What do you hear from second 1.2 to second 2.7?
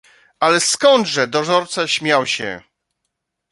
Dozorca śmiał się."